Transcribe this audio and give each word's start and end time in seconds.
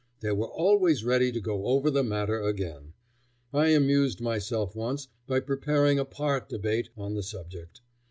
They 0.21 0.31
were 0.31 0.47
always 0.49 1.03
ready 1.05 1.31
to 1.31 1.39
go 1.39 1.67
over 1.67 1.91
the 1.91 2.03
matter 2.03 2.41
again. 2.41 2.93
I 3.53 3.67
amused 3.67 4.19
myself 4.19 4.75
once 4.75 5.09
by 5.27 5.41
preparing 5.41 5.99
a 5.99 6.05
"part" 6.05 6.49
debate 6.49 6.89
on 6.97 7.13
the 7.13 7.21
subject. 7.21 7.81